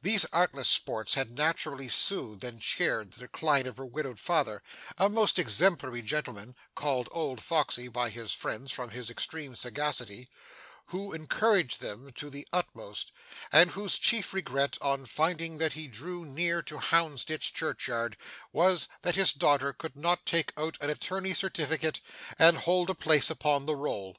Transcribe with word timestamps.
These 0.00 0.24
artless 0.32 0.68
sports 0.70 1.12
had 1.12 1.36
naturally 1.36 1.90
soothed 1.90 2.42
and 2.44 2.62
cheered 2.62 3.12
the 3.12 3.20
decline 3.20 3.66
of 3.66 3.76
her 3.76 3.84
widowed 3.84 4.18
father: 4.18 4.62
a 4.96 5.10
most 5.10 5.38
exemplary 5.38 6.00
gentleman 6.00 6.56
(called 6.74 7.10
'old 7.12 7.42
Foxey' 7.42 7.86
by 7.88 8.08
his 8.08 8.32
friends 8.32 8.72
from 8.72 8.88
his 8.88 9.10
extreme 9.10 9.54
sagacity,) 9.54 10.28
who 10.86 11.12
encouraged 11.12 11.82
them 11.82 12.10
to 12.12 12.30
the 12.30 12.48
utmost, 12.54 13.12
and 13.52 13.72
whose 13.72 13.98
chief 13.98 14.32
regret, 14.32 14.78
on 14.80 15.04
finding 15.04 15.58
that 15.58 15.74
he 15.74 15.86
drew 15.88 16.24
near 16.24 16.62
to 16.62 16.78
Houndsditch 16.78 17.52
churchyard, 17.52 18.16
was, 18.54 18.88
that 19.02 19.16
his 19.16 19.34
daughter 19.34 19.74
could 19.74 19.94
not 19.94 20.24
take 20.24 20.54
out 20.56 20.78
an 20.80 20.88
attorney's 20.88 21.36
certificate 21.36 22.00
and 22.38 22.56
hold 22.56 22.88
a 22.88 22.94
place 22.94 23.28
upon 23.28 23.66
the 23.66 23.76
roll. 23.76 24.16